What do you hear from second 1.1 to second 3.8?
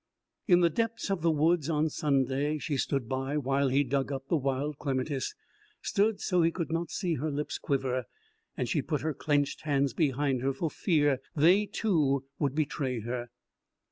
of the woods, on Sunday, she stood by while